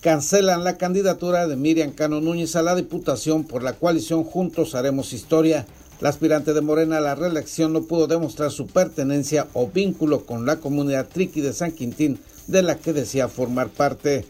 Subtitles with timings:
[0.00, 5.12] cancelan la candidatura de Miriam Cano Núñez a la Diputación por la coalición Juntos Haremos
[5.12, 5.66] Historia.
[6.00, 10.46] La aspirante de Morena a la reelección no pudo demostrar su pertenencia o vínculo con
[10.46, 14.24] la comunidad triqui de San Quintín, de la que decía formar parte.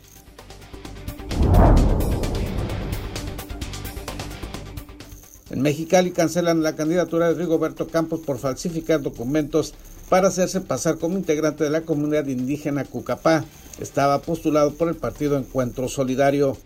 [5.59, 9.75] En Mexicali cancelan la candidatura de Rigoberto Campos por falsificar documentos
[10.09, 13.45] para hacerse pasar como integrante de la comunidad indígena Cucapá.
[13.81, 16.57] Estaba postulado por el partido Encuentro Solidario.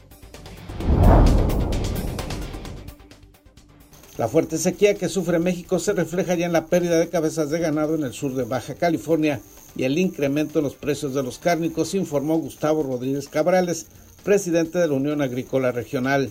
[4.18, 7.60] La fuerte sequía que sufre México se refleja ya en la pérdida de cabezas de
[7.60, 9.40] ganado en el sur de Baja California
[9.74, 13.86] y el incremento en los precios de los cárnicos, informó Gustavo Rodríguez Cabrales,
[14.22, 16.30] presidente de la Unión Agrícola Regional.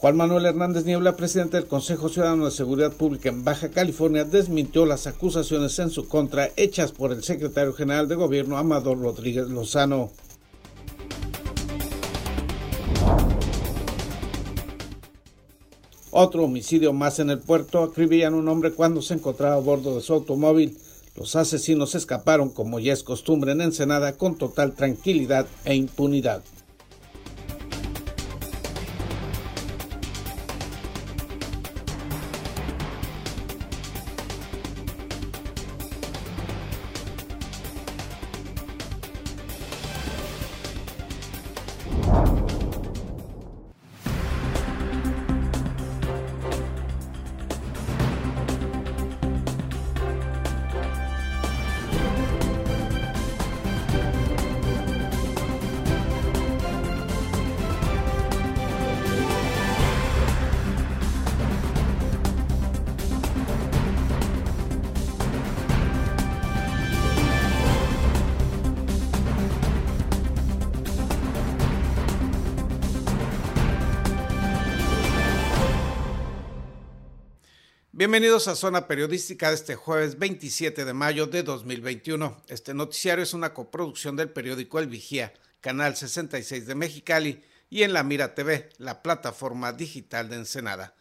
[0.00, 4.86] Juan Manuel Hernández Niebla, presidente del Consejo Ciudadano de Seguridad Pública en Baja California, desmintió
[4.86, 10.12] las acusaciones en su contra hechas por el secretario general de Gobierno, Amador Rodríguez Lozano.
[16.12, 17.82] Otro homicidio más en el puerto.
[17.82, 20.78] Acribillan un hombre cuando se encontraba a bordo de su automóvil.
[21.16, 26.44] Los asesinos escaparon, como ya es costumbre en Ensenada, con total tranquilidad e impunidad.
[77.98, 82.42] Bienvenidos a Zona Periodística de este jueves 27 de mayo de 2021.
[82.46, 87.92] Este noticiario es una coproducción del periódico El Vigía, Canal 66 de Mexicali y en
[87.92, 90.94] La Mira TV, la plataforma digital de Ensenada.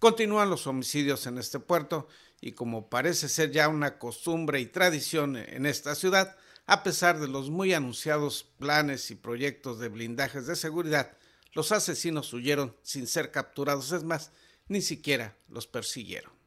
[0.00, 2.08] Continúan los homicidios en este puerto
[2.40, 7.28] y como parece ser ya una costumbre y tradición en esta ciudad, a pesar de
[7.28, 11.16] los muy anunciados planes y proyectos de blindajes de seguridad,
[11.52, 14.32] los asesinos huyeron sin ser capturados, es más,
[14.66, 16.39] ni siquiera los persiguieron.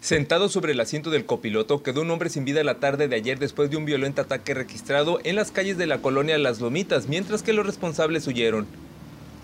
[0.00, 3.40] Sentado sobre el asiento del copiloto quedó un hombre sin vida la tarde de ayer
[3.40, 7.42] después de un violento ataque registrado en las calles de la colonia Las Lomitas, mientras
[7.42, 8.66] que los responsables huyeron.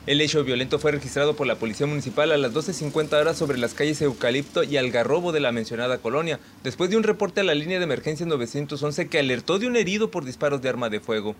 [0.07, 3.75] El hecho violento fue registrado por la Policía Municipal a las 12.50 horas sobre las
[3.75, 7.79] calles Eucalipto y Algarrobo de la mencionada colonia, después de un reporte a la línea
[7.79, 11.35] de emergencia 911 que alertó de un herido por disparos de arma de fuego.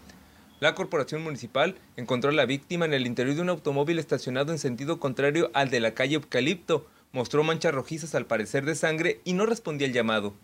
[0.59, 4.59] La corporación municipal encontró a la víctima en el interior de un automóvil estacionado en
[4.59, 9.35] sentido contrario al de la calle Eucalipto, Mostró manchas rojizas al parecer de sangre y
[9.35, 10.35] no respondía al llamado.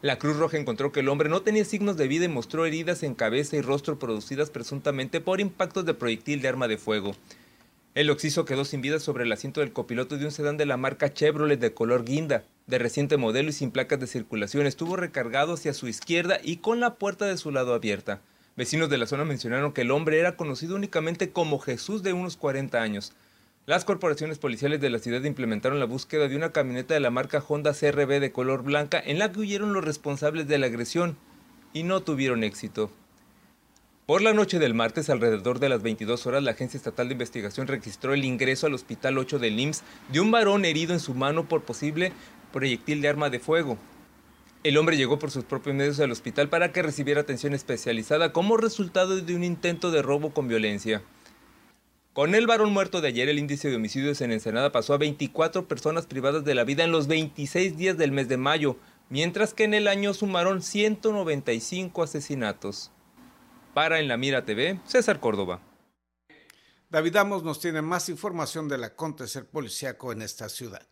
[0.00, 3.02] La Cruz Roja encontró que el hombre no tenía signos de vida y mostró heridas
[3.02, 7.16] en cabeza y rostro producidas presuntamente por impactos de proyectil de arma de fuego.
[7.96, 10.76] El occiso quedó sin vida sobre el asiento del copiloto de un sedán de la
[10.76, 14.68] marca Chevrolet de color guinda, de reciente modelo y sin placas de circulación.
[14.68, 18.20] Estuvo recargado hacia su izquierda y con la puerta de su lado abierta.
[18.56, 22.36] Vecinos de la zona mencionaron que el hombre era conocido únicamente como Jesús de unos
[22.36, 23.14] 40 años.
[23.66, 27.42] Las corporaciones policiales de la ciudad implementaron la búsqueda de una camioneta de la marca
[27.48, 31.16] Honda CRB de color blanca en la que huyeron los responsables de la agresión
[31.72, 32.90] y no tuvieron éxito.
[34.04, 37.66] Por la noche del martes, alrededor de las 22 horas, la Agencia Estatal de Investigación
[37.66, 39.82] registró el ingreso al Hospital 8 del IMSS
[40.12, 42.12] de un varón herido en su mano por posible
[42.52, 43.78] proyectil de arma de fuego.
[44.62, 48.58] El hombre llegó por sus propios medios al hospital para que recibiera atención especializada como
[48.58, 51.00] resultado de un intento de robo con violencia.
[52.14, 55.66] Con el varón muerto de ayer, el índice de homicidios en Ensenada pasó a 24
[55.66, 58.76] personas privadas de la vida en los 26 días del mes de mayo,
[59.08, 62.92] mientras que en el año sumaron 195 asesinatos.
[63.74, 65.60] Para En la Mira TV, César Córdoba.
[66.88, 70.86] David Amos nos tiene más información del acontecer policíaco en esta ciudad.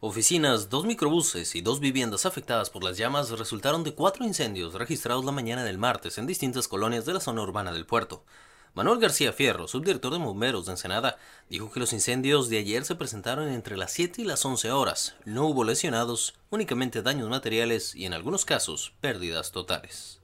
[0.00, 5.24] Oficinas, dos microbuses y dos viviendas afectadas por las llamas resultaron de cuatro incendios registrados
[5.24, 8.26] la mañana del martes en distintas colonias de la zona urbana del puerto.
[8.74, 11.18] Manuel García Fierro, subdirector de bomberos de Ensenada,
[11.48, 15.16] dijo que los incendios de ayer se presentaron entre las 7 y las 11 horas.
[15.24, 20.20] No hubo lesionados, únicamente daños materiales y en algunos casos pérdidas totales.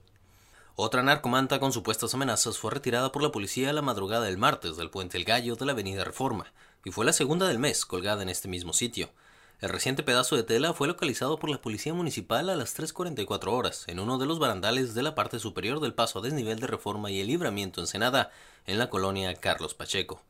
[0.77, 4.77] Otra narcomanta con supuestas amenazas fue retirada por la policía a la madrugada del martes
[4.77, 6.53] del puente El Gallo de la avenida Reforma
[6.85, 9.09] y fue la segunda del mes colgada en este mismo sitio.
[9.59, 13.85] El reciente pedazo de tela fue localizado por la Policía Municipal a las 3.44 horas
[13.87, 17.09] en uno de los barandales de la parte superior del paso a desnivel de Reforma
[17.09, 18.29] y el Libramiento Ensenada,
[18.67, 20.21] en la colonia Carlos Pacheco.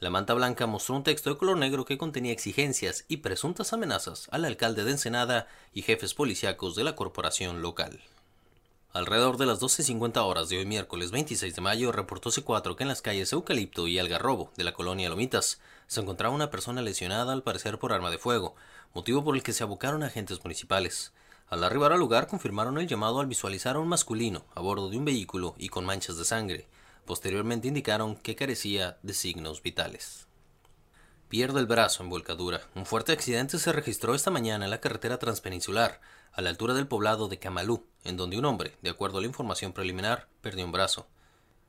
[0.00, 4.26] La manta blanca mostró un texto de color negro que contenía exigencias y presuntas amenazas
[4.32, 8.00] al alcalde de Ensenada y jefes policíacos de la corporación local.
[8.96, 12.88] Alrededor de las 12.50 horas de hoy miércoles 26 de mayo reportó C4 que en
[12.88, 17.42] las calles Eucalipto y Algarrobo de la colonia Lomitas se encontraba una persona lesionada al
[17.42, 18.54] parecer por arma de fuego,
[18.94, 21.12] motivo por el que se abocaron agentes municipales.
[21.48, 24.96] Al arribar al lugar confirmaron el llamado al visualizar a un masculino a bordo de
[24.96, 26.66] un vehículo y con manchas de sangre.
[27.04, 30.26] Posteriormente indicaron que carecía de signos vitales.
[31.28, 32.62] Pierde el brazo en volcadura.
[32.74, 36.00] Un fuerte accidente se registró esta mañana en la carretera transpeninsular,
[36.36, 39.26] a la altura del poblado de Camalú, en donde un hombre, de acuerdo a la
[39.26, 41.06] información preliminar, perdió un brazo.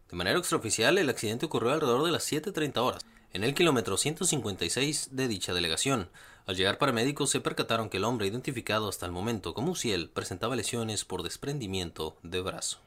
[0.10, 5.10] De manera extraoficial, el accidente ocurrió alrededor de las 7.30 horas en el kilómetro 156
[5.12, 6.10] de dicha delegación.
[6.46, 10.56] Al llegar paramédicos se percataron que el hombre identificado hasta el momento como Uciel presentaba
[10.56, 12.80] lesiones por desprendimiento de brazo.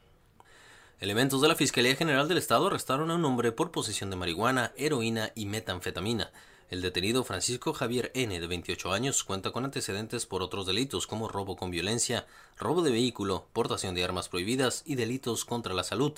[0.98, 4.72] Elementos de la Fiscalía General del Estado arrestaron a un hombre por posesión de marihuana,
[4.76, 6.30] heroína y metanfetamina.
[6.70, 11.26] El detenido Francisco Javier N., de 28 años, cuenta con antecedentes por otros delitos como
[11.26, 16.12] robo con violencia, robo de vehículo, portación de armas prohibidas y delitos contra la salud.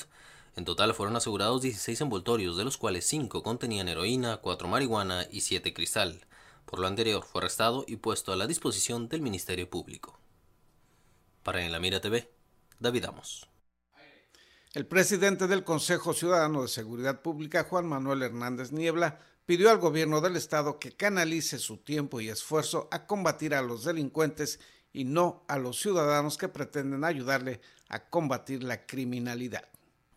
[0.55, 5.41] En total fueron asegurados 16 envoltorios, de los cuales 5 contenían heroína, 4 marihuana y
[5.41, 6.27] 7 cristal.
[6.67, 10.19] Por lo anterior, fue arrestado y puesto a la disposición del Ministerio Público.
[11.45, 12.31] Para En la Mira TV,
[12.79, 13.49] David Amos.
[14.75, 20.21] El presidente del Consejo Ciudadano de Seguridad Pública, Juan Manuel Hernández Niebla, pidió al gobierno
[20.21, 24.61] del estado que canalice su tiempo y esfuerzo a combatir a los delincuentes
[24.93, 29.69] y no a los ciudadanos que pretenden ayudarle a combatir la criminalidad.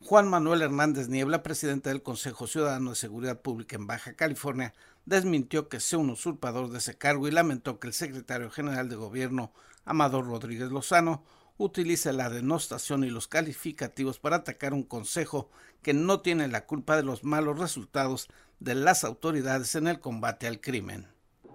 [0.01, 4.73] Juan Manuel Hernández Niebla, presidente del Consejo Ciudadano de Seguridad Pública en Baja California,
[5.05, 8.95] desmintió que sea un usurpador de ese cargo y lamentó que el secretario general de
[8.95, 9.51] Gobierno,
[9.83, 11.23] Amador Rodríguez Lozano,
[11.57, 15.49] utilice la denostación y los calificativos para atacar un consejo
[15.81, 18.27] que no tiene la culpa de los malos resultados
[18.59, 21.07] de las autoridades en el combate al crimen.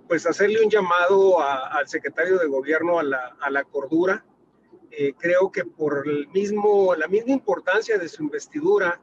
[0.08, 4.24] Pues hacerle un llamado al secretario de gobierno a la, a la cordura,
[4.90, 9.00] eh, creo que por el mismo, la misma importancia de su investidura,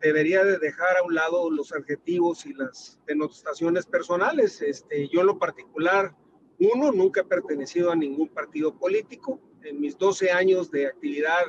[0.00, 4.62] debería de dejar a un lado los adjetivos y las denotaciones personales.
[4.62, 6.14] Este, yo en lo particular,
[6.58, 9.40] uno, nunca he pertenecido a ningún partido político.
[9.66, 11.44] En mis 12 años de actividad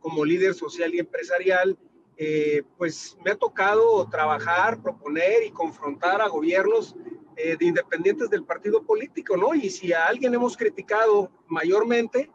[0.00, 1.78] como líder social y empresarial,
[2.16, 6.94] eh, pues me ha tocado trabajar, proponer y confrontar a gobiernos
[7.36, 9.54] eh, de independientes del partido político, ¿no?
[9.54, 12.30] Y si a alguien hemos criticado mayormente,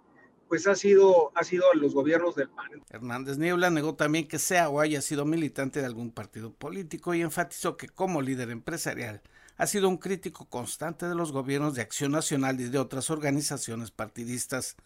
[0.48, 2.84] pues ha sido, ha sido los gobiernos del PAN.
[2.90, 7.22] Hernández Niebla negó también que sea o haya sido militante de algún partido político y
[7.22, 9.22] enfatizó que como líder empresarial
[9.58, 13.92] ha sido un crítico constante de los gobiernos de Acción Nacional y de otras organizaciones
[13.92, 14.78] partidistas.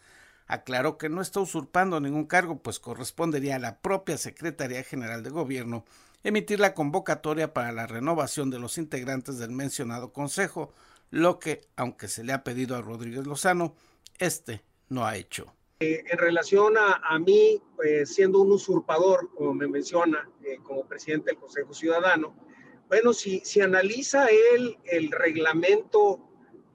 [0.47, 5.29] Aclaró que no está usurpando ningún cargo, pues correspondería a la propia Secretaría General de
[5.29, 5.85] Gobierno
[6.23, 10.73] emitir la convocatoria para la renovación de los integrantes del mencionado Consejo,
[11.09, 13.75] lo que, aunque se le ha pedido a Rodríguez Lozano,
[14.17, 15.53] este no ha hecho.
[15.79, 21.31] Eh, en relación a, mí, pues, siendo un usurpador, como me menciona, eh, como presidente
[21.31, 22.35] del Consejo Ciudadano,
[22.87, 26.19] bueno, si, si analiza él el reglamento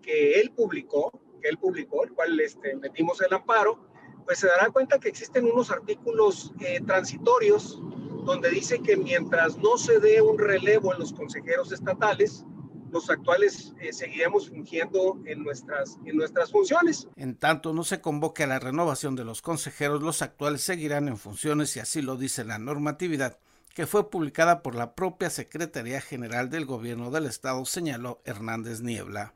[0.03, 1.13] que él publicó,
[1.47, 3.79] que él publicó, el cual este, metimos el amparo,
[4.25, 7.81] pues se dará cuenta que existen unos artículos eh, transitorios
[8.25, 12.45] donde dice que mientras no se dé un relevo en los consejeros estatales,
[12.91, 17.07] los actuales eh, seguiremos fungiendo en nuestras, en nuestras funciones.
[17.15, 21.19] En tanto no se convoque a la renovación de los consejeros, los actuales seguirán en
[21.19, 23.39] funciones y así lo dice la normatividad
[23.75, 29.35] que fue publicada por la propia Secretaría General del Gobierno del Estado, señaló Hernández Niebla.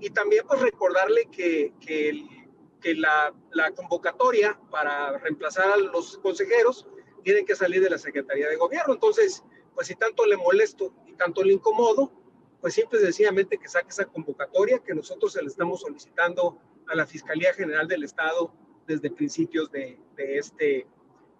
[0.00, 2.24] Y también pues recordarle que, que,
[2.80, 6.86] que la, la, convocatoria para reemplazar a los consejeros
[7.22, 8.94] tiene que salir de la Secretaría de Gobierno.
[8.94, 9.42] Entonces,
[9.74, 12.12] pues si tanto le molesto y tanto le incomodo,
[12.60, 16.58] pues simple y sencillamente que saque esa convocatoria que nosotros se le estamos solicitando
[16.88, 18.52] a la Fiscalía General del Estado
[18.86, 20.86] desde principios de, este,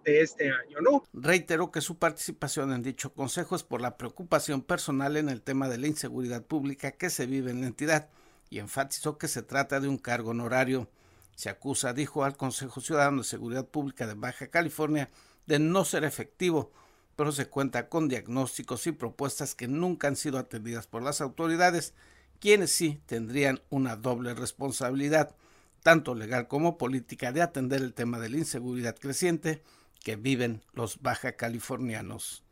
[0.03, 1.03] de este año, ¿no?
[1.13, 5.69] Reiteró que su participación en dicho consejo es por la preocupación personal en el tema
[5.69, 8.09] de la inseguridad pública que se vive en la entidad
[8.55, 10.89] y enfatizó que se trata de un cargo honorario.
[11.35, 15.09] Se acusa, dijo al Consejo Ciudadano de Seguridad Pública de Baja California,
[15.45, 16.71] de no ser efectivo
[17.15, 21.93] pero se cuenta con diagnósticos y propuestas que nunca han sido atendidas por las autoridades,
[22.39, 25.35] quienes sí tendrían una doble responsabilidad,
[25.81, 29.63] tanto legal como política, de atender el tema de la inseguridad creciente
[30.03, 32.43] que viven los baja californianos.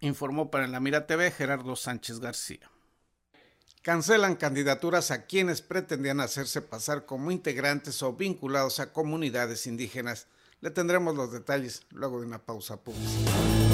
[0.00, 2.70] Informó para la Mira TV Gerardo Sánchez García.
[3.84, 10.26] Cancelan candidaturas a quienes pretendían hacerse pasar como integrantes o vinculados a comunidades indígenas.
[10.62, 13.73] Le tendremos los detalles luego de una pausa publicitaria.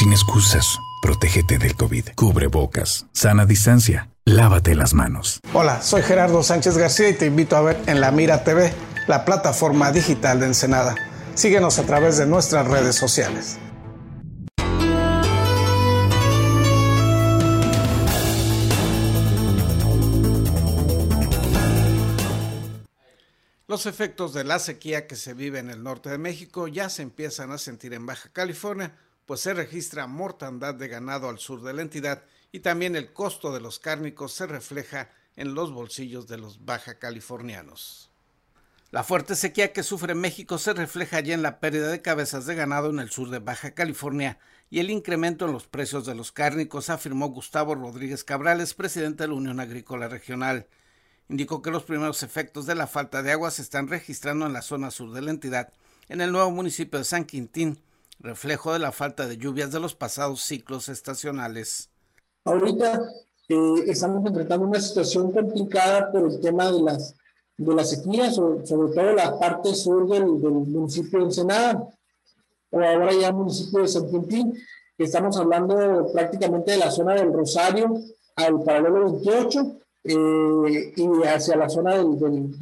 [0.00, 2.14] Sin excusas, protégete del COVID.
[2.16, 5.40] Cubre bocas, sana distancia, lávate las manos.
[5.52, 8.72] Hola, soy Gerardo Sánchez García y te invito a ver en La Mira TV,
[9.08, 10.94] la plataforma digital de Ensenada.
[11.34, 13.58] Síguenos a través de nuestras redes sociales.
[23.68, 27.02] Los efectos de la sequía que se vive en el norte de México ya se
[27.02, 28.94] empiezan a sentir en Baja California,
[29.26, 33.52] pues se registra mortandad de ganado al sur de la entidad y también el costo
[33.52, 38.10] de los cárnicos se refleja en los bolsillos de los baja californianos.
[38.90, 42.56] La fuerte sequía que sufre México se refleja ya en la pérdida de cabezas de
[42.56, 46.32] ganado en el sur de Baja California y el incremento en los precios de los
[46.32, 50.66] cárnicos, afirmó Gustavo Rodríguez Cabrales, presidente de la Unión Agrícola Regional.
[51.28, 54.62] Indicó que los primeros efectos de la falta de agua se están registrando en la
[54.62, 55.72] zona sur de la entidad,
[56.08, 57.80] en el nuevo municipio de San Quintín,
[58.20, 61.90] reflejo de la falta de lluvias de los pasados ciclos estacionales.
[62.44, 63.02] Ahorita
[63.48, 67.14] eh, estamos enfrentando una situación complicada por el tema de las,
[67.56, 71.88] de las sequías, sobre, todo la parte sur del, municipio de Ensenada,
[72.70, 74.54] o ahora ya municipio de San Quintín,
[74.96, 78.00] que estamos hablando prácticamente de la zona del Rosario
[78.36, 82.58] al paralelo 28 eh, y hacia la zona del, del,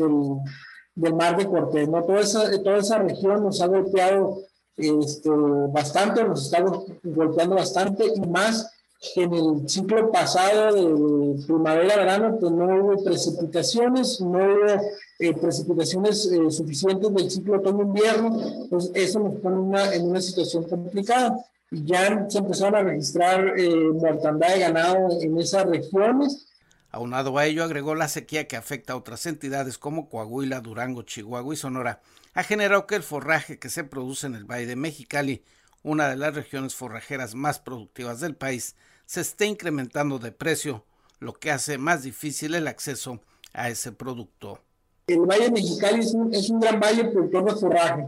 [0.95, 1.89] del, mar de Cortés.
[1.89, 2.05] ¿no?
[2.05, 4.48] Toda, esa, toda esa región nos ha golpeado
[4.79, 5.31] este,
[5.73, 8.73] bastante, nos estamos golpeando bastante y más
[9.15, 14.83] en el ciclo pasado de primavera-verano, pues no hubo precipitaciones, no hubo
[15.21, 20.65] eh, precipitaciones eh, suficientes del ciclo otoño-invierno, pues eso nos pone una, en una situación
[20.65, 21.37] complicada.
[21.71, 26.47] Ya se empezaron a registrar eh, mortandad de ganado en esas regiones.
[26.91, 31.53] Aunado a ello, agregó la sequía que afecta a otras entidades como Coahuila, Durango, Chihuahua
[31.55, 32.01] y Sonora,
[32.35, 35.45] ha generado que el forraje que se produce en el Valle de Mexicali,
[35.83, 40.85] una de las regiones forrajeras más productivas del país, se esté incrementando de precio,
[41.19, 43.21] lo que hace más difícil el acceso
[43.53, 44.61] a ese producto.
[45.07, 48.07] El Valle de Mexicali es un, gran valle productor de forraje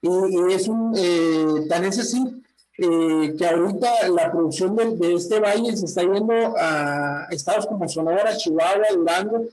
[0.00, 2.42] y, es un, eh, tan es así
[2.78, 7.86] eh, que ahorita la producción de, de, este valle se está yendo a estados como
[7.86, 9.48] Sonora, Chihuahua, Durango,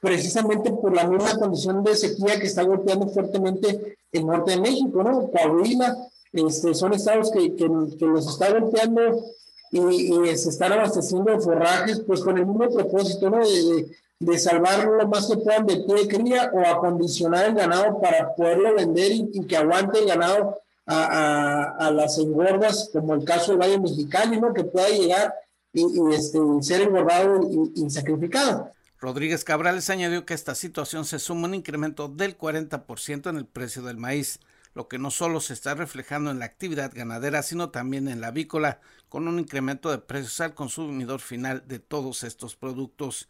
[0.00, 5.02] precisamente por la misma condición de sequía que está golpeando fuertemente el norte de México,
[5.02, 5.30] ¿no?
[5.30, 5.96] Coahuila,
[6.32, 9.24] este, son estados que, que, los está golpeando
[9.70, 13.38] y, se están abasteciendo de forrajes, pues con el mismo propósito, ¿no?
[13.38, 13.86] De,
[14.18, 18.74] de, salvar lo más que puedan de pie cría o acondicionar el ganado para poderlo
[18.74, 24.40] vender y, que aguante el ganado a, las engordas, como el caso del Valle Mexicano,
[24.40, 24.54] ¿no?
[24.54, 25.34] Que pueda llegar
[25.72, 27.40] y, este, ser engordado
[27.74, 28.75] y sacrificado.
[28.98, 33.82] Rodríguez Cabrales añadió que esta situación se suma un incremento del 40% en el precio
[33.82, 34.40] del maíz,
[34.72, 38.28] lo que no solo se está reflejando en la actividad ganadera, sino también en la
[38.28, 43.28] avícola, con un incremento de precios al consumidor final de todos estos productos.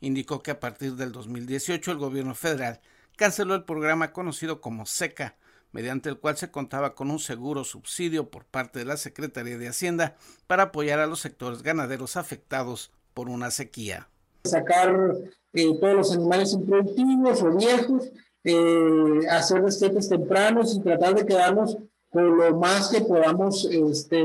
[0.00, 2.82] Indicó que a partir del 2018 el gobierno federal
[3.16, 5.36] canceló el programa conocido como SECA,
[5.72, 9.68] mediante el cual se contaba con un seguro subsidio por parte de la Secretaría de
[9.68, 14.08] Hacienda para apoyar a los sectores ganaderos afectados por una sequía.
[14.46, 15.14] Sacar
[15.52, 18.10] eh, todos los animales improductivos o viejos,
[18.44, 21.76] eh, hacer destetes tempranos y tratar de quedarnos
[22.10, 24.24] con lo más que podamos este,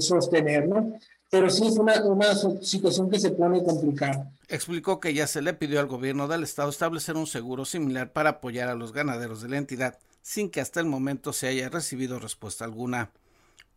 [0.00, 0.92] sostener, ¿no?
[1.30, 4.30] Pero sí es una, una situación que se pone complicada.
[4.48, 8.30] Explicó que ya se le pidió al gobierno del estado establecer un seguro similar para
[8.30, 12.18] apoyar a los ganaderos de la entidad sin que hasta el momento se haya recibido
[12.18, 13.10] respuesta alguna.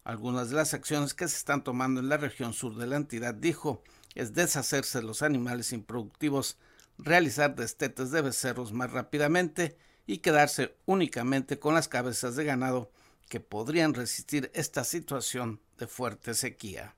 [0.04, 3.34] Algunas de las acciones que se están tomando en la región sur de la entidad,
[3.34, 3.82] dijo,
[4.16, 6.58] es deshacerse de los animales improductivos,
[6.98, 12.92] realizar destetes de becerros más rápidamente y quedarse únicamente con las cabezas de ganado
[13.30, 16.96] que podrían resistir esta situación de fuerte sequía.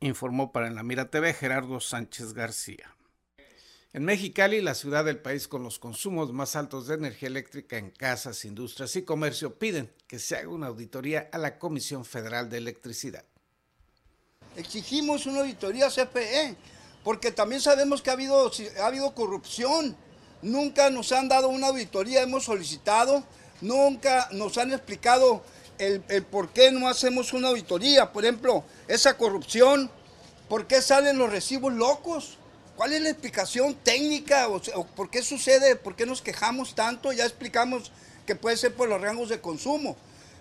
[0.00, 2.94] Informó para en la Mira TV Gerardo Sánchez García.
[3.94, 7.90] En Mexicali, la ciudad del país con los consumos más altos de energía eléctrica en
[7.90, 12.56] casas, industrias y comercio, piden que se haga una auditoría a la Comisión Federal de
[12.56, 13.24] Electricidad.
[14.56, 16.56] Exigimos una auditoría CFE,
[17.02, 19.96] porque también sabemos que ha habido, ha habido corrupción.
[20.42, 23.24] Nunca nos han dado una auditoría, hemos solicitado,
[23.60, 25.42] nunca nos han explicado
[25.78, 28.12] el, el por qué no hacemos una auditoría.
[28.12, 29.90] Por ejemplo, esa corrupción,
[30.48, 32.38] ¿por qué salen los recibos locos?
[32.76, 34.48] ¿Cuál es la explicación técnica?
[34.48, 35.76] O, ¿Por qué sucede?
[35.76, 37.12] ¿Por qué nos quejamos tanto?
[37.12, 37.92] Ya explicamos
[38.26, 39.96] que puede ser por los rangos de consumo.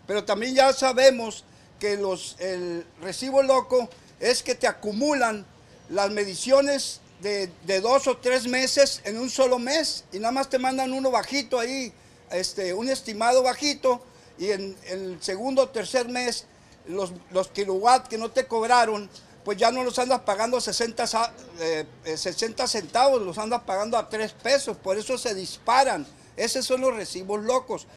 [0.08, 1.44] Pero también ya sabemos
[1.81, 5.47] que los, el recibo loco es que te acumulan
[5.89, 7.50] las mediciones de,
[7.81, 11.59] dos o tres meses en un solo mes y nada más te mandan uno bajito
[11.59, 11.91] ahí,
[12.29, 14.00] este, un estimado bajito
[14.38, 16.45] y en, el segundo o tercer mes
[16.88, 19.09] los, los kilowatts que no te cobraron
[19.43, 24.33] pues ya no los andas pagando 60, 60 eh, centavos, los andas pagando a 3
[24.33, 26.05] pesos, por eso se disparan.
[26.38, 27.88] Esos son los recibos locos.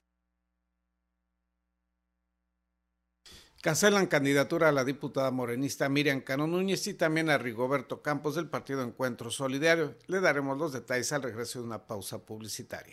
[3.64, 8.46] Cancelan candidatura a la diputada morenista Miriam Cano Núñez y también a Rigoberto Campos del
[8.46, 9.94] Partido Encuentro Solidario.
[10.06, 12.92] Le daremos los detalles al regreso de una pausa publicitaria.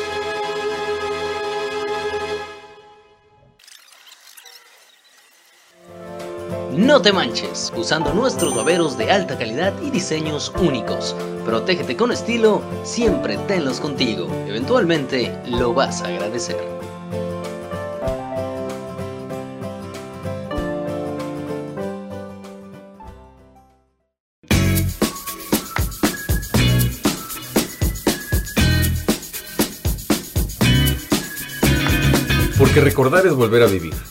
[6.75, 11.13] No te manches, usando nuestros baberos de alta calidad y diseños únicos.
[11.43, 14.29] Protégete con estilo, siempre tenlos contigo.
[14.47, 16.55] Eventualmente lo vas a agradecer.
[32.57, 34.10] Porque recordar es volver a vivir.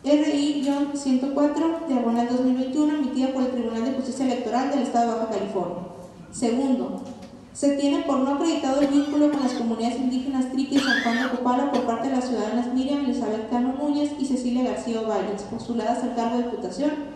[0.05, 5.83] RI-104, diagonal 2021, emitida por el Tribunal de Justicia Electoral del Estado de Baja California.
[6.33, 7.03] Segundo,
[7.53, 11.23] se tiene por no acreditado el vínculo con las comunidades indígenas Triqui y San Juan
[11.23, 15.43] de Copala por parte de las ciudadanas Miriam Elizabeth Cano Núñez y Cecilia García Valles,
[15.43, 17.12] postuladas al cargo de diputación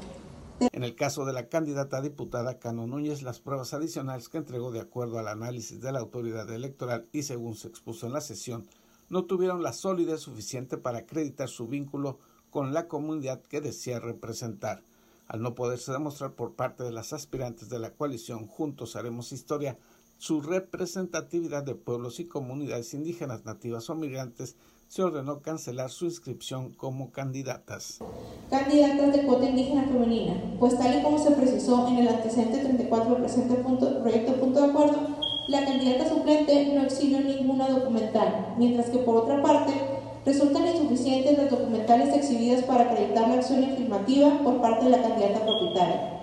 [0.73, 4.81] En el caso de la candidata diputada Cano Núñez, las pruebas adicionales que entregó de
[4.81, 8.67] acuerdo al análisis de la autoridad electoral y según se expuso en la sesión,
[9.09, 12.19] no tuvieron la solidez suficiente para acreditar su vínculo
[12.51, 14.83] con la comunidad que decía representar
[15.35, 19.77] al no poderse demostrar por parte de las aspirantes de la coalición Juntos Haremos Historia
[20.17, 24.55] su representatividad de pueblos y comunidades indígenas nativas o migrantes,
[24.87, 27.99] se ordenó cancelar su inscripción como candidatas.
[28.49, 33.15] Candidatas de cuota indígena femenina, pues tal y como se precisó en el antecedente 34
[33.15, 35.01] del presente punto, proyecto punto de acuerdo,
[35.49, 39.73] la candidata suplente no exhibió ninguna documental, mientras que por otra parte
[40.25, 45.45] resultan insuficientes las documentales exhibidas para acreditar la acción afirmativa por parte de la candidata
[45.45, 46.21] propietaria,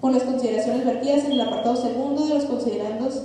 [0.00, 3.22] con las consideraciones vertidas en el apartado segundo de los considerandos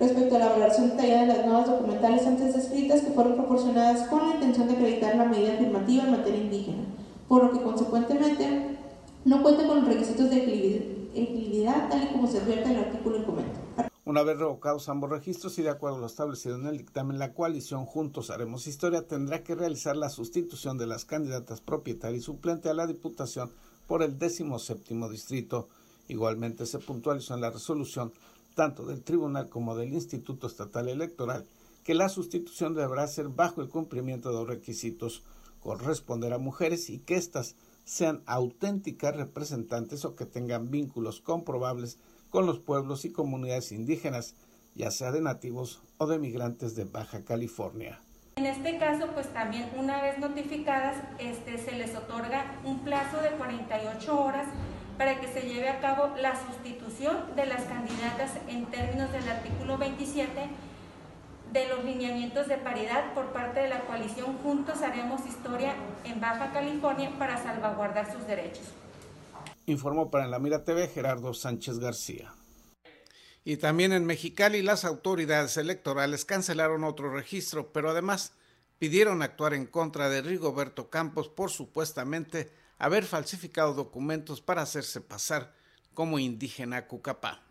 [0.00, 4.28] respecto a la valoración detallada de las nuevas documentales antes descritas que fueron proporcionadas con
[4.28, 6.84] la intención de acreditar la medida afirmativa en materia indígena,
[7.28, 8.78] por lo que consecuentemente
[9.24, 10.36] no cuenta con los requisitos de
[11.14, 13.67] equilibridad tal y como se advierte en el artículo en comento.
[14.08, 17.34] Una vez revocados ambos registros y de acuerdo a lo establecido en el dictamen, la
[17.34, 22.70] coalición Juntos Haremos Historia tendrá que realizar la sustitución de las candidatas propietaria y suplente
[22.70, 23.50] a la Diputación
[23.86, 25.68] por el décimo séptimo distrito.
[26.08, 28.14] Igualmente se puntualizó en la resolución,
[28.54, 31.44] tanto del Tribunal como del Instituto Estatal Electoral,
[31.84, 35.22] que la sustitución deberá ser bajo el cumplimiento de los requisitos,
[35.60, 41.98] corresponder a mujeres y que éstas sean auténticas representantes o que tengan vínculos comprobables
[42.30, 44.34] con los pueblos y comunidades indígenas,
[44.74, 48.00] ya sea de nativos o de migrantes de Baja California.
[48.36, 53.30] En este caso, pues también una vez notificadas, este, se les otorga un plazo de
[53.30, 54.46] 48 horas
[54.96, 59.78] para que se lleve a cabo la sustitución de las candidatas en términos del artículo
[59.78, 60.48] 27
[61.52, 66.52] de los lineamientos de paridad por parte de la coalición Juntos Haremos Historia en Baja
[66.52, 68.72] California para salvaguardar sus derechos.
[69.68, 72.32] Informó para la Mira TV Gerardo Sánchez García.
[73.44, 78.32] Y también en Mexicali las autoridades electorales cancelaron otro registro, pero además
[78.78, 85.52] pidieron actuar en contra de Rigoberto Campos por supuestamente haber falsificado documentos para hacerse pasar
[85.92, 87.42] como indígena Cucapá.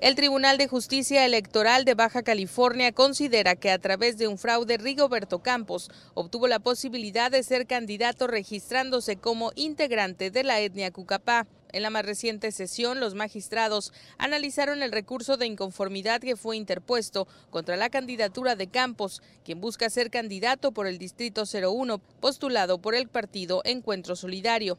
[0.00, 4.78] El Tribunal de Justicia Electoral de Baja California considera que a través de un fraude
[4.78, 11.46] Rigoberto Campos obtuvo la posibilidad de ser candidato registrándose como integrante de la etnia Cucapá.
[11.72, 17.28] En la más reciente sesión, los magistrados analizaron el recurso de inconformidad que fue interpuesto
[17.50, 22.94] contra la candidatura de Campos, quien busca ser candidato por el Distrito 01, postulado por
[22.94, 24.78] el partido Encuentro Solidario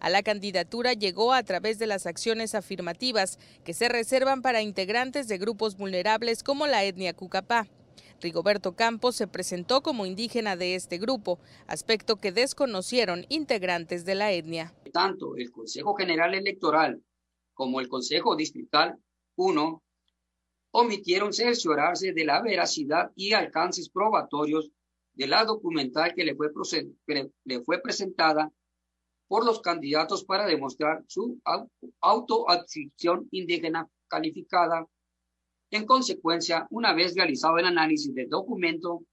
[0.00, 5.28] a la candidatura llegó a través de las acciones afirmativas que se reservan para integrantes
[5.28, 7.68] de grupos vulnerables como la etnia Cucapá.
[8.20, 14.32] Rigoberto Campos se presentó como indígena de este grupo, aspecto que desconocieron integrantes de la
[14.32, 14.74] etnia.
[14.92, 17.02] Tanto el Consejo General Electoral
[17.54, 18.98] como el Consejo Distrital
[19.36, 19.82] 1
[20.72, 24.70] omitieron cerciorarse de la veracidad y alcances probatorios
[25.14, 26.50] de la documental que le fue,
[27.44, 28.52] le fue presentada
[29.30, 31.40] por los candidatos para demostrar su
[32.00, 34.84] autoadscripción indígena calificada.
[35.70, 39.04] En consecuencia, una vez realizado el análisis del documento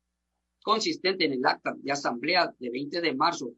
[0.63, 3.51] consistente en el acta de asamblea de 20 de marzo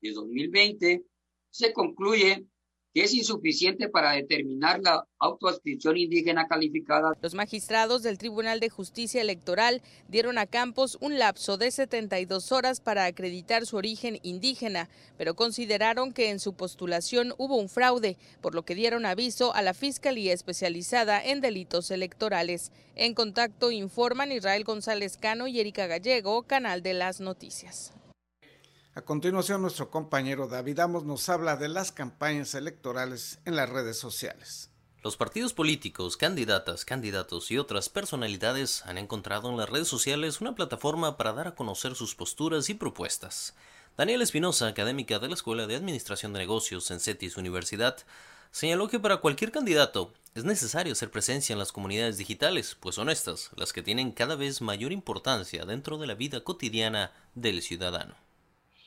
[0.00, 1.04] de 2020,
[1.50, 2.46] se concluye
[2.94, 7.12] que es insuficiente para determinar la autoadscripción indígena calificada.
[7.20, 12.80] Los magistrados del Tribunal de Justicia Electoral dieron a Campos un lapso de 72 horas
[12.80, 18.54] para acreditar su origen indígena, pero consideraron que en su postulación hubo un fraude, por
[18.54, 22.70] lo que dieron aviso a la Fiscalía Especializada en Delitos Electorales.
[22.94, 27.92] En contacto informan Israel González Cano y Erika Gallego, Canal de las Noticias.
[28.96, 33.98] A continuación, nuestro compañero David Amos nos habla de las campañas electorales en las redes
[33.98, 34.70] sociales.
[35.02, 40.54] Los partidos políticos, candidatas, candidatos y otras personalidades han encontrado en las redes sociales una
[40.54, 43.56] plataforma para dar a conocer sus posturas y propuestas.
[43.96, 47.96] Daniel Espinosa, académica de la Escuela de Administración de Negocios en CETIS Universidad,
[48.52, 53.10] señaló que para cualquier candidato es necesario hacer presencia en las comunidades digitales, pues son
[53.10, 58.23] estas las que tienen cada vez mayor importancia dentro de la vida cotidiana del ciudadano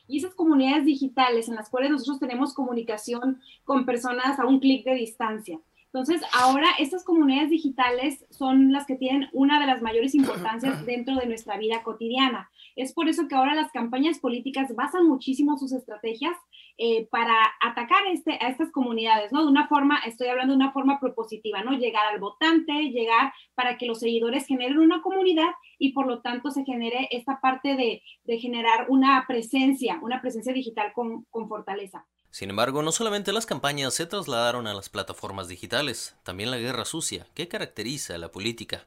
[0.08, 4.86] y esas comunidades digitales en las cuales nosotros tenemos comunicación con personas a un clic
[4.86, 5.60] de distancia.
[5.86, 11.16] Entonces, ahora estas comunidades digitales son las que tienen una de las mayores importancias dentro
[11.16, 12.50] de nuestra vida cotidiana.
[12.76, 16.38] Es por eso que ahora las campañas políticas basan muchísimo sus estrategias
[16.78, 19.42] eh, para atacar este, a estas comunidades, ¿no?
[19.44, 21.72] De una forma, estoy hablando de una forma propositiva, ¿no?
[21.74, 26.52] Llegar al votante, llegar para que los seguidores generen una comunidad y por lo tanto
[26.52, 32.06] se genere esta parte de, de generar una presencia, una presencia digital con, con fortaleza.
[32.30, 36.86] Sin embargo, no solamente las campañas se trasladaron a las plataformas digitales, también la guerra
[36.86, 38.86] sucia, que caracteriza a la política.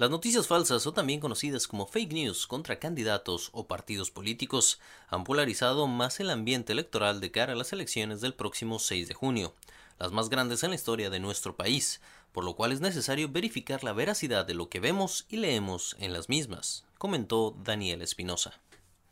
[0.00, 5.24] Las noticias falsas, o también conocidas como fake news contra candidatos o partidos políticos, han
[5.24, 9.52] polarizado más el ambiente electoral de cara a las elecciones del próximo 6 de junio,
[9.98, 12.00] las más grandes en la historia de nuestro país,
[12.32, 16.14] por lo cual es necesario verificar la veracidad de lo que vemos y leemos en
[16.14, 18.58] las mismas, comentó Daniel Espinosa.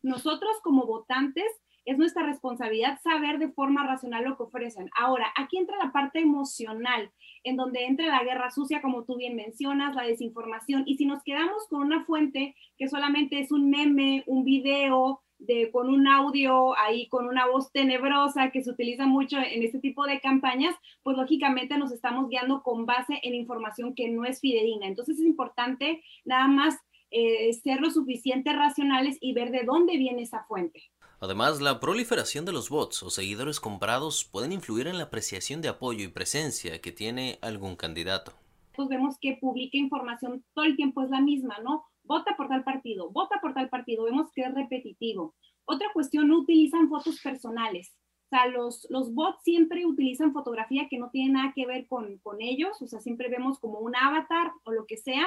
[0.00, 1.52] Nosotros como votantes
[1.88, 4.90] es nuestra responsabilidad saber de forma racional lo que ofrecen.
[4.94, 7.10] Ahora, aquí entra la parte emocional
[7.44, 10.82] en donde entra la guerra sucia, como tú bien mencionas, la desinformación.
[10.86, 15.70] Y si nos quedamos con una fuente que solamente es un meme, un video, de,
[15.70, 20.04] con un audio ahí, con una voz tenebrosa que se utiliza mucho en este tipo
[20.04, 24.86] de campañas, pues lógicamente nos estamos guiando con base en información que no es fidedigna.
[24.86, 26.76] Entonces es importante nada más
[27.10, 30.82] eh, ser lo suficiente racionales y ver de dónde viene esa fuente.
[31.20, 35.68] Además, la proliferación de los bots o seguidores comprados pueden influir en la apreciación de
[35.68, 38.32] apoyo y presencia que tiene algún candidato.
[38.76, 41.84] Pues vemos que publica información todo el tiempo es la misma, ¿no?
[42.04, 45.34] Vota por tal partido, vota por tal partido, vemos que es repetitivo.
[45.64, 47.96] Otra cuestión, no utilizan fotos personales.
[48.26, 52.18] O sea, los, los bots siempre utilizan fotografía que no tiene nada que ver con,
[52.18, 55.26] con ellos, o sea, siempre vemos como un avatar o lo que sea,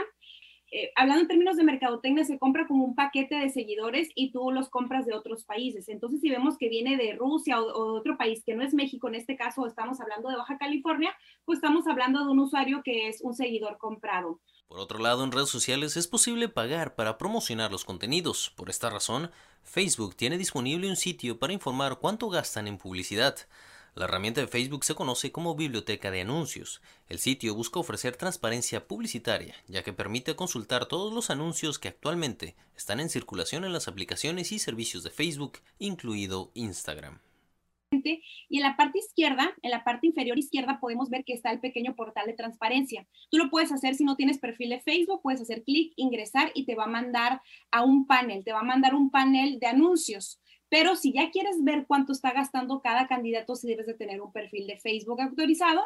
[0.72, 4.52] eh, hablando en términos de mercadotecnia, se compra como un paquete de seguidores y tú
[4.52, 5.90] los compras de otros países.
[5.90, 8.74] Entonces, si vemos que viene de Rusia o, o, de otro país que no es
[8.74, 12.82] México, en este caso estamos hablando de Baja California, pues estamos hablando de un usuario
[12.84, 14.40] que es un seguidor comprado.
[14.72, 18.54] Por otro lado, en redes sociales es posible pagar para promocionar los contenidos.
[18.56, 19.30] Por esta razón,
[19.64, 23.36] Facebook tiene disponible un sitio para informar cuánto gastan en publicidad.
[23.94, 26.82] La herramienta de Facebook se conoce como Biblioteca de Anuncios.
[27.10, 32.56] El sitio busca ofrecer transparencia publicitaria, ya que permite consultar todos los anuncios que actualmente
[32.78, 37.20] están en circulación en las aplicaciones y servicios de Facebook, incluido Instagram.
[38.52, 41.60] Y en la parte izquierda, en la parte inferior izquierda, podemos ver que está el
[41.60, 43.06] pequeño portal de transparencia.
[43.30, 46.66] Tú lo puedes hacer si no tienes perfil de Facebook, puedes hacer clic, ingresar y
[46.66, 50.41] te va a mandar a un panel, te va a mandar un panel de anuncios.
[50.72, 54.32] Pero si ya quieres ver cuánto está gastando cada candidato, si debes de tener un
[54.32, 55.82] perfil de Facebook autorizado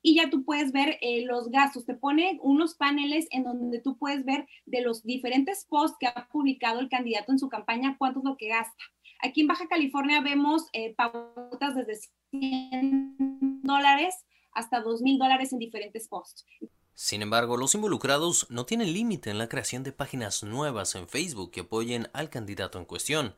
[0.00, 1.84] y ya tú puedes ver eh, los gastos.
[1.84, 6.28] Te pone unos paneles en donde tú puedes ver de los diferentes posts que ha
[6.30, 8.80] publicado el candidato en su campaña, cuánto es lo que gasta.
[9.24, 11.98] Aquí en Baja California vemos eh, pautas desde
[12.30, 14.14] 100 dólares
[14.52, 16.46] hasta 2 mil dólares en diferentes posts.
[16.94, 21.50] Sin embargo, los involucrados no tienen límite en la creación de páginas nuevas en Facebook
[21.50, 23.34] que apoyen al candidato en cuestión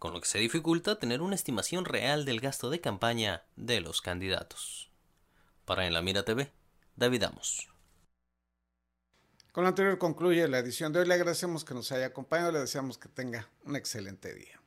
[0.00, 4.00] con lo que se dificulta tener una estimación real del gasto de campaña de los
[4.00, 4.90] candidatos.
[5.66, 6.50] Para En la Mira TV,
[6.96, 7.68] David Amos.
[9.52, 11.06] Con lo anterior concluye la edición de hoy.
[11.06, 12.50] Le agradecemos que nos haya acompañado.
[12.50, 14.59] Le deseamos que tenga un excelente día.